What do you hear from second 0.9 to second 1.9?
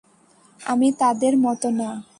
তাদের মত না।